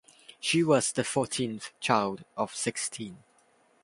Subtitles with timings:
[0.39, 3.19] She was the fourteenth child of sixteen.